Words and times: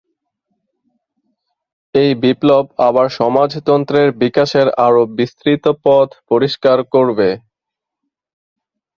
এই 1.95 2.11
বিপ্লব 2.23 2.65
আবার 2.87 3.07
সমাজতন্ত্রের 3.19 4.07
বিকাশের 4.23 4.67
আরো 4.85 5.01
বিস্তৃত 5.17 5.65
পথ 5.85 6.09
পরিষ্কার 6.29 6.77
করবে। 6.93 7.29